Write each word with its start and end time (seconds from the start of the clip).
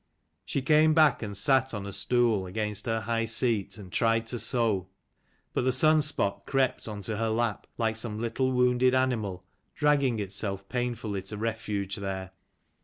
She 0.47 0.63
came 0.63 0.95
back 0.95 1.21
and 1.21 1.37
sat 1.37 1.75
on 1.75 1.85
a 1.85 1.91
stool 1.91 2.47
against 2.47 2.87
her 2.87 3.01
high 3.01 3.25
seat, 3.25 3.77
and 3.77 3.91
tried 3.91 4.25
to 4.29 4.39
sew. 4.39 4.87
But 5.53 5.61
the 5.61 5.71
sun 5.71 6.01
spot 6.01 6.47
crept 6.47 6.87
on 6.87 7.03
to 7.03 7.17
her 7.17 7.29
lap, 7.29 7.67
like 7.77 7.95
some 7.97 8.17
little 8.19 8.51
wounded 8.51 8.95
animal, 8.95 9.45
dragging 9.75 10.17
itself 10.17 10.67
painfully 10.67 11.21
to 11.21 11.37
refuge 11.37 11.97
there. 11.97 12.31